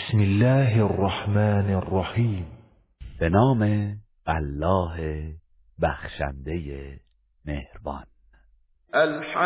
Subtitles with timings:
[0.00, 2.46] بسم الله الرحمن الرحیم.
[3.20, 3.62] به نام
[4.26, 5.24] الله
[5.82, 7.00] بخشنده
[7.44, 8.04] مهربان.
[8.94, 9.40] الحاقه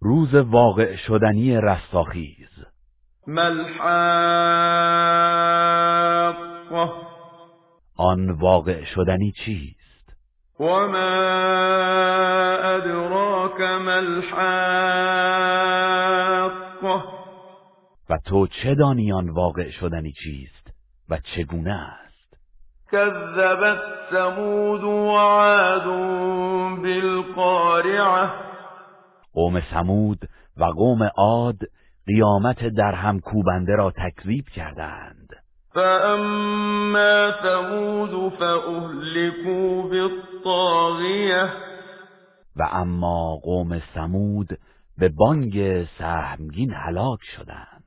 [0.00, 2.64] روز واقع شدنی رستاخیز.
[3.26, 3.94] ملحاقه
[7.96, 9.93] آن واقع شدنی چیست؟
[10.58, 11.14] وما
[12.76, 15.54] ادراك ما الحاقه
[18.10, 20.70] و تو چه دانی آن واقع شدنی چیست
[21.08, 22.36] و چگونه است؟
[22.92, 23.78] كذبت
[24.10, 25.84] ثمود وعاد
[26.82, 28.30] بالقارعه
[29.32, 30.18] قوم سمود
[30.56, 31.58] و قوم عاد
[32.06, 35.23] قیامت در هم کوبنده را تکذیب کردند.
[35.74, 41.50] فأما ثمود فأهلكوا بالطاغية
[42.56, 44.58] و اما قوم سمود
[44.98, 47.84] به بانگ سهمگین هلاک شدند.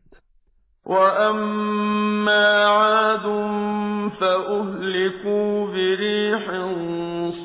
[0.86, 3.26] وأما عاد
[4.20, 6.46] فأهلكوا بريح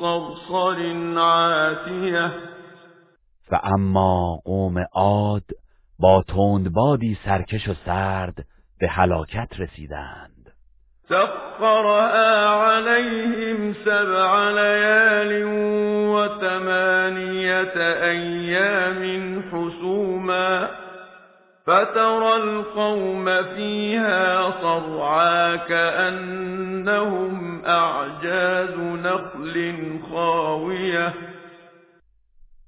[0.01, 2.31] صرصر عاتية
[3.51, 5.45] و اما قوم عاد
[5.99, 8.45] با تندبادی سرکش و سرد
[8.79, 10.32] به هلاکت رسیدند.
[11.13, 15.43] سخرها عليهم سبع ليال
[16.15, 19.03] وثمانية أيام
[19.51, 20.69] حسوما
[21.65, 27.33] فترى القوم فيها صرعا كأنهم
[27.65, 31.13] أعجاز نخل خاوية.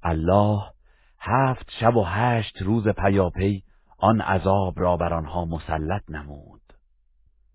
[0.06, 0.72] الله
[1.20, 3.64] هفت شب و هشت روز پیاپی
[4.00, 6.62] آن عذاب را بر آنها مسلط نمود.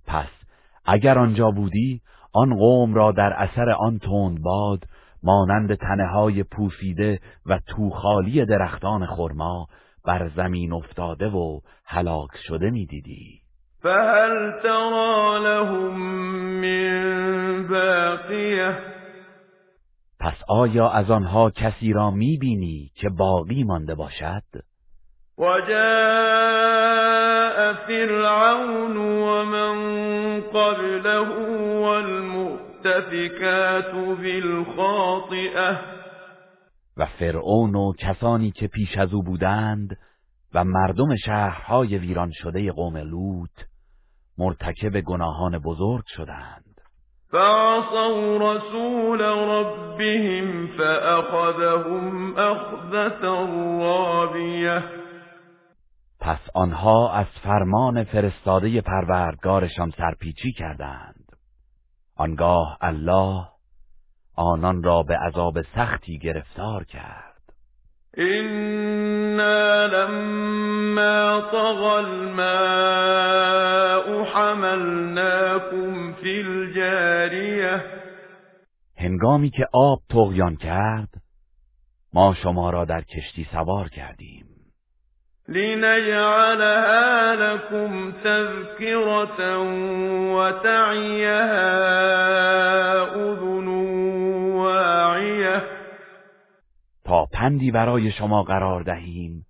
[0.06, 0.39] پس
[0.84, 2.00] اگر آنجا بودی
[2.32, 4.84] آن قوم را در اثر آن تند باد
[5.22, 9.66] مانند تنه های پوسیده و توخالی درختان خرما
[10.04, 13.40] بر زمین افتاده و هلاک شده می‌دیدی.
[13.82, 15.98] فهل ترى لهم
[16.60, 18.76] من باقیه.
[20.20, 24.42] پس آیا از آنها کسی را می‌بینی که باقی مانده باشد؟
[25.38, 25.70] وجاء
[27.86, 31.28] فرعون ومن قبله
[31.80, 32.60] والمؤتفكات
[33.94, 35.78] بالخاطئه
[36.96, 39.96] و فرعون و کسانی که پیش از او بودند
[40.54, 43.50] و مردم شهرهای ویران شده قوم لوط
[44.38, 46.64] مرتکب گناهان بزرگ شدند.
[47.32, 53.26] فعصوا رسول ربهم فأخذهم أخذة
[53.80, 54.99] رابية.
[56.30, 61.24] پس آنها از فرمان فرستاده پروردگارشان سرپیچی کردند.
[62.16, 63.44] آنگاه الله
[64.36, 67.52] آنان را به عذاب سختی گرفتار کرد.
[68.18, 73.44] إنا لما طغى الماء
[74.24, 77.84] حملناكم في الجارية.
[78.96, 81.08] هنگامی که آب تغیان کرد
[82.14, 84.59] ما شما را در کشتی سوار کردیم.
[85.50, 89.58] لنجعلها لكم تذكرة
[90.34, 91.72] وتعيها
[93.14, 93.68] أذن
[94.56, 95.62] واعية
[97.04, 99.46] تا پندی برای شما قرار دهیم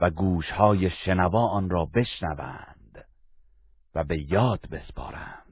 [0.00, 3.04] و گوشهای شنوا آن را بشنوند
[3.94, 5.42] و به یاد بسپارند.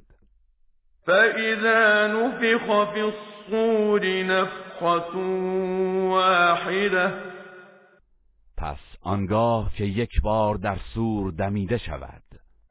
[1.07, 5.17] فإذا نفخ في الصور نفخة
[6.09, 7.13] واحدة
[8.59, 12.23] پس آنگاه که یک بار در سور دمیده شود.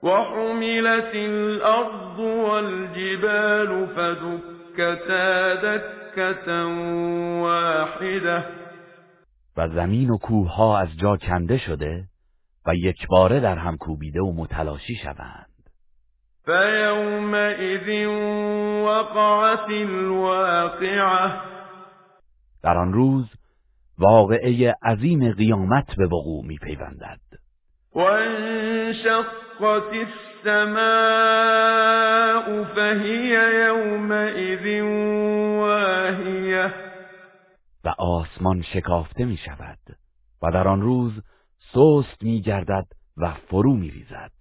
[0.04, 6.66] وحملت الأرض والجبال فدكتا دكة
[7.42, 8.46] واحدة
[9.58, 12.04] و زمین و کوه از جا کنده شده
[12.66, 15.50] و یک باره در هم کوبیده و متلاشی شوند.
[16.46, 18.08] فيومئذ
[18.86, 21.32] وقعت الواقعة
[22.64, 23.26] در آن روز
[24.00, 27.20] واقعه عظیم قیامت به وقوع می پیوندد
[27.96, 29.28] وانشقت
[30.46, 31.14] السماء
[32.64, 33.34] فهي
[33.68, 34.82] يومئذ
[35.60, 36.74] واهية
[37.86, 39.80] و آسمان شکافته می شود
[40.44, 41.12] و در آن روز
[41.74, 42.86] سست می گردد
[43.18, 44.32] و فرو می ریزد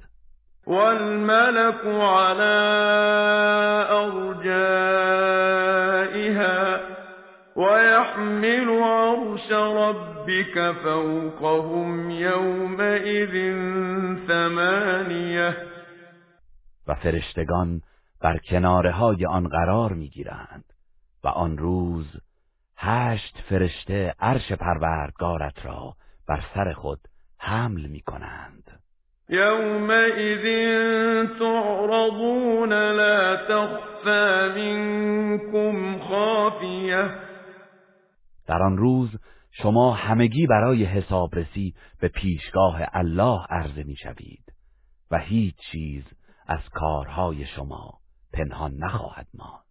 [0.66, 2.58] والملك على
[3.90, 4.98] أرجائها
[7.58, 13.34] ويحمل عرش ربك فوقهم يومئذ
[14.28, 15.56] ثمانية.
[16.88, 17.80] و فرشتگان
[18.22, 20.64] بر کناره های آن قرار می گیرند
[21.24, 22.06] و آن روز
[22.76, 25.94] هشت فرشته عرش پروردگارت را
[26.28, 26.98] بر سر خود
[27.38, 28.80] حمل می کنند
[29.28, 30.44] يومئذ
[31.38, 37.27] تعرضون لا تخفى منكم خافیه
[38.48, 39.10] در آن روز
[39.50, 44.52] شما همگی برای حسابرسی به پیشگاه الله عرضه می شوید
[45.10, 46.04] و هیچ چیز
[46.46, 47.92] از کارهای شما
[48.32, 49.62] پنهان نخواهد ماند.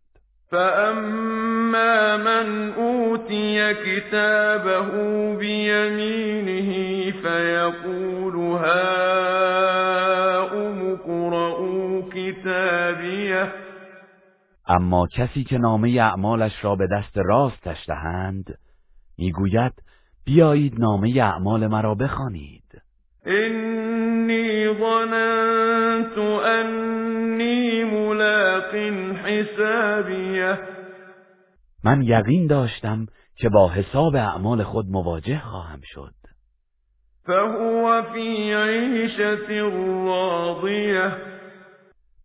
[0.52, 4.92] فأما من أوتي كتابه
[5.36, 6.72] بيمينه
[7.12, 9.98] فيقول هاؤم
[10.92, 13.54] اقرءوا كتابيه
[14.68, 18.58] اما کسی که نامه اعمالش را به دست راستش دهند
[19.18, 19.74] می‌گوید
[20.26, 22.82] بیایید نامه اعمال مرا بخوانید.
[23.28, 28.76] إني ظننت أني ملاق
[29.26, 30.60] حسابيه
[31.84, 33.06] من یقین داشتم
[33.36, 36.14] که با حساب اعمال خود مواجه خواهم شد.
[37.26, 39.60] فهو في عيشة
[40.06, 41.12] راضية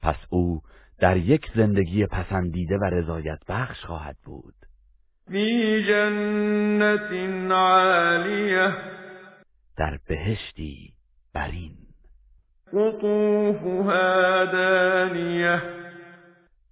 [0.03, 0.61] پس او
[1.00, 4.55] در یک زندگی پسندیده و رضایت بخش خواهد بود.
[5.30, 7.10] في جنة
[7.54, 8.74] عالية.
[9.78, 10.92] در بهشتی
[11.34, 11.76] برین.
[12.72, 15.62] قطوفها دانية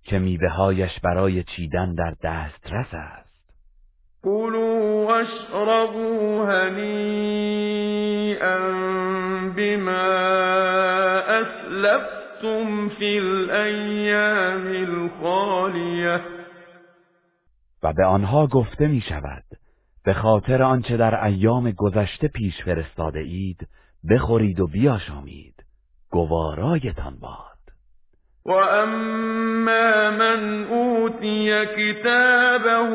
[0.04, 3.30] که میوههایش برای چیدن در دسترس است.
[4.22, 7.78] كلوا واشربوا هنيئا
[9.56, 10.10] بما
[11.40, 16.39] أسلفتم في الأيام الخالية
[17.82, 19.44] و به آنها گفته می شود
[20.04, 23.68] به خاطر آنچه در ایام گذشته پیش فرستاده اید
[24.10, 25.54] بخورید و بیاشامید.
[26.10, 27.50] گوارایتان باد.
[28.46, 32.90] وأما من أوتي كتابه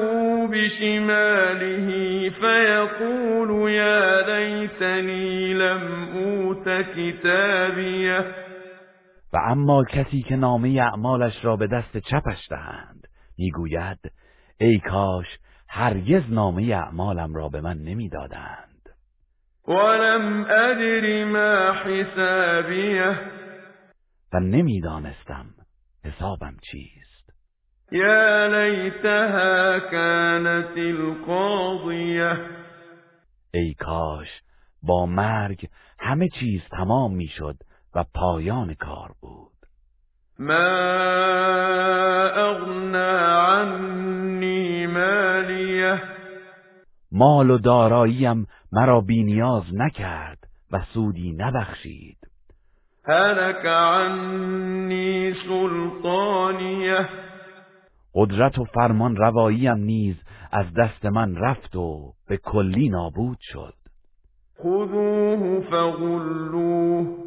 [0.47, 1.89] بشماله
[2.29, 8.25] فيقول يا ليتني لم أوت كتابيه
[9.33, 13.07] و اما کسی که نامه اعمالش را به دست چپش دهند
[13.37, 13.99] می‌گوید
[14.57, 15.25] ای کاش
[15.69, 18.89] هرگز نامه اعمالم را به من نمی‌دادند.
[19.67, 23.19] ولم أدر ما حسابيه
[24.33, 25.45] و نمی‌دانستم
[26.05, 27.33] حسابم چیست.
[27.91, 32.37] يا ليتها كانت القاضية
[33.53, 34.27] ای کاش
[34.83, 35.69] با مرگ
[35.99, 37.57] همه چیز تمام می‌شد
[37.95, 39.54] و پایان کار بود.
[40.39, 40.67] ما
[42.35, 42.97] أغنى
[43.47, 46.01] عني ماليه؟
[47.11, 50.37] مال و داراییم مرا بینیاز نکرد
[50.71, 52.17] و سودی نبخشید.
[53.05, 57.09] هلك عني سلطانيه؟
[58.15, 60.15] قدرت و فرمان رواییم نیز
[60.51, 63.73] از دست من رفت و به کلی نابود شد.
[64.59, 67.17] خذوه فغلوه.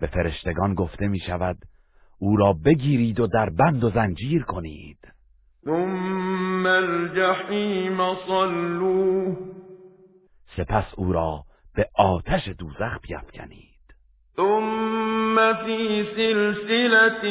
[0.00, 1.56] به فرشتگان گفته می شود
[2.20, 4.98] او را بگیرید و در بند و زنجیر کنید.
[5.64, 9.36] ثم الجحیم صلوه.
[10.56, 11.44] سپس او را
[11.74, 13.70] به آتش دوزخ بیفکنید.
[14.36, 17.22] ثم في سلسلة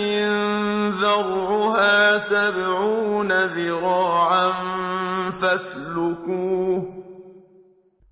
[1.01, 4.51] ذرعها سبعون ذراعا
[5.41, 6.87] فاسلكوه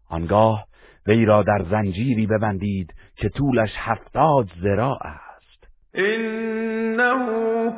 [0.09, 0.67] آنگاه
[1.07, 5.26] وی را در زنجیری ببندید که طولش هفتاد ذراع است.
[5.95, 7.25] إنه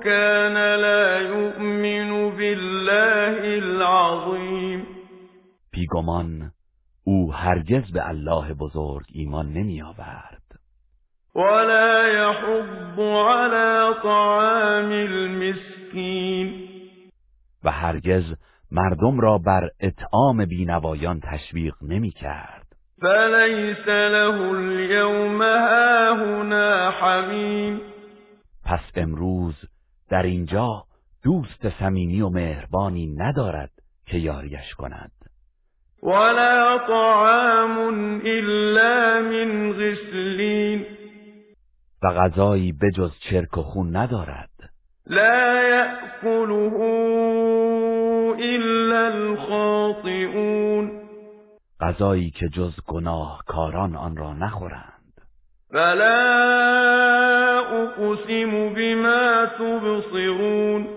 [0.04, 4.86] كان لا يؤمن بالله العظيم
[5.72, 6.52] بیگمان
[7.04, 10.42] او هرگز به الله بزرگ ایمان نمی آورد
[11.36, 16.70] ولا يحض على طعام المسكين
[17.64, 18.24] و هرگز
[18.72, 22.66] مردم را بر اطعام بینوایان تشویق نمی کرد
[23.02, 27.82] فليس له اليوم هاهنا حميم
[28.70, 29.56] پس امروز
[30.10, 30.84] در اینجا
[31.24, 33.72] دوست صمیمی و مهربانی ندارد
[34.06, 35.12] که یاریش کند.
[36.04, 40.86] ولا طعام إلا من غسلين.
[42.04, 44.50] و غذایی بجز چرک و خون ندارد.
[45.08, 46.76] لا يأكله
[48.40, 50.92] إلا الخاطئون.
[51.82, 55.22] غذایی که جز گناهکاران آن را نخورند.
[55.72, 60.88] فلا أقسم بما تبصرون.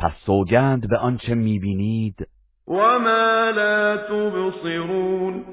[0.00, 2.28] پس سوگند به آنچه می‌بینید
[2.68, 5.44] وما لا تبصرون.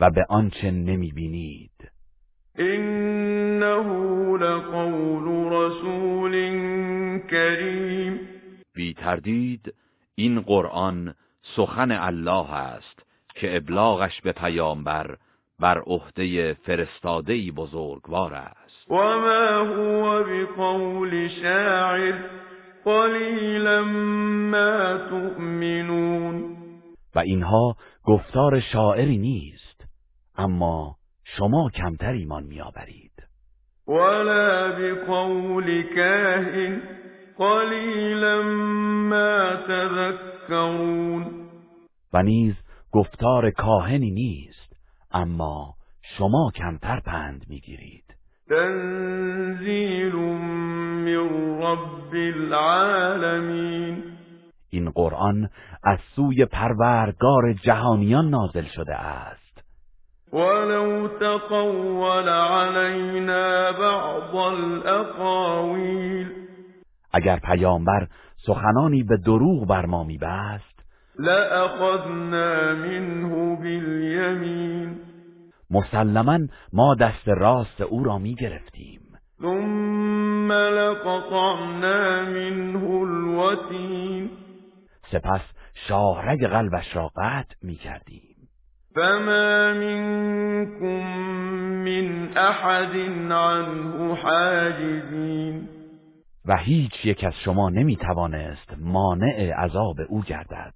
[0.00, 1.90] و به آنچه نمی‌بینید.
[2.58, 3.82] إنه
[4.36, 6.32] لقول رسول
[7.18, 8.20] كريم.
[8.74, 9.74] بی تردید
[10.14, 11.14] این قرآن
[11.56, 13.02] سخن الله است
[13.34, 15.16] که ابلاغش به پیامبر
[15.60, 18.67] بر عهده فرستادهی بزرگوار است.
[18.90, 22.14] و ما هو بقول شاعر
[22.84, 23.84] قلیلا
[24.52, 26.56] ما تؤمنون.
[27.14, 29.84] و اینها گفتار شاعری نیست
[30.36, 33.12] اما شما کمتر ایمان میآورید.
[33.86, 36.82] ولا بقول كاهن
[37.38, 38.42] قلیلا
[39.10, 41.26] ما تذكرون.
[42.12, 42.54] و نیز
[42.92, 44.72] گفتار کاهنی نیست
[45.12, 48.07] اما شما کمتر پند می‌گیرید.
[48.48, 51.16] تنزیل من
[51.62, 54.02] رب العالمین
[54.70, 55.50] این قرآن
[55.84, 59.64] از سوی پروردگار جهانیان نازل شده است.
[60.32, 66.26] ولو تقول علينا بعض الاقاویل
[67.12, 68.06] اگر پیامبر
[68.46, 70.84] سخنانی به دروغ بر ما میبست
[71.18, 75.07] لأخذنا منه بالیمین
[75.70, 76.38] مسلما
[76.72, 79.00] ما دست راست او را می‌گرفتیم
[79.42, 84.30] ثم لقطعنا منه الوتین.
[85.12, 85.40] سپس
[85.88, 88.48] شاهرگ قلبش را قطع می‌کردیم
[88.94, 91.06] فما منكم
[91.84, 92.96] من احد
[93.32, 95.68] عنه حاجزین.
[96.44, 100.74] و هیچ یک از شما نمی‌توانست مانع عذاب او گردد.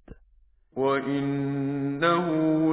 [0.75, 2.25] وإنه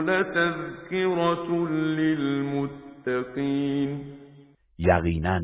[0.03, 3.41] لتذكرة للمتقين
[4.79, 5.41] یقینا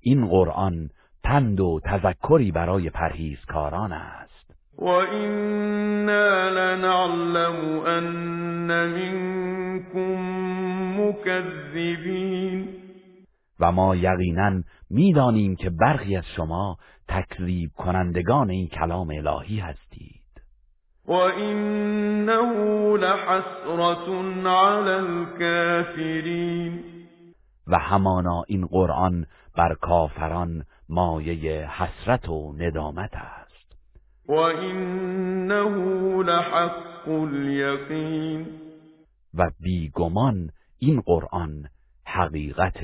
[0.00, 0.90] این قرآن
[1.24, 4.54] پند و تذکری برای پرهیزکاران است.
[4.78, 8.04] وإنا لنعلم أن
[8.96, 10.20] منكم
[11.00, 12.68] مكذبين
[13.60, 16.76] و ما یقینا می‌دانیم که برخی از شما
[17.08, 20.09] تکذیب کنندگان این کلام الهی هستید.
[21.10, 22.52] وإنه
[22.98, 24.08] لحسرة
[24.48, 26.84] على الكافرين.
[27.66, 29.26] و همانا این قرآن
[29.56, 33.76] بر کافران مایه حسرت و ندامت است.
[34.28, 38.46] وإنه لحق اليقين.
[39.34, 41.68] و بیگمان این قرآن
[42.06, 42.80] حقیقت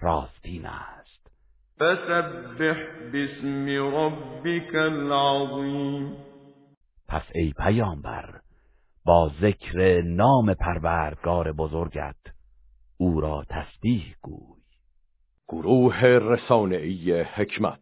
[0.00, 1.30] راستین است.
[1.78, 2.76] فسبح
[3.12, 6.16] باسم ربك العظیم
[7.08, 8.40] پس ای پیامبر
[9.04, 12.16] با ذکر نام پروردگار بزرگت
[12.96, 14.62] او را تسبیح گوی.
[15.48, 17.74] گروه رسانه‌ای حکمت.